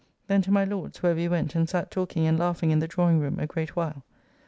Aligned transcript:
Then 0.25 0.41
to 0.41 0.51
my 0.51 0.65
Lord's, 0.65 1.03
where 1.03 1.13
we 1.13 1.27
went 1.27 1.53
and 1.53 1.69
sat 1.69 1.91
talking 1.91 2.25
and 2.25 2.39
laughing 2.39 2.71
in 2.71 2.79
the 2.79 2.87
drawing 2.87 3.19
room 3.19 3.39
a 3.39 3.45
great 3.45 3.75
while. 3.75 4.03